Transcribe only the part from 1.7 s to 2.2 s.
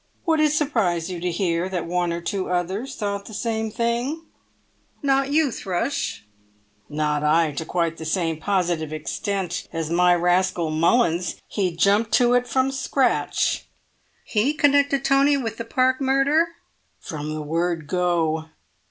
one